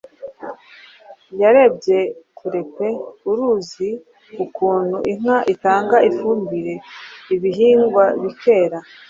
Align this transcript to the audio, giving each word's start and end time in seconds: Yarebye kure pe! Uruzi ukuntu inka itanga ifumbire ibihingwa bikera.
Yarebye 1.41 1.99
kure 2.37 2.61
pe! 2.75 2.89
Uruzi 3.29 3.89
ukuntu 4.43 4.97
inka 5.11 5.37
itanga 5.53 5.97
ifumbire 6.09 6.73
ibihingwa 7.35 8.05
bikera. 8.21 8.77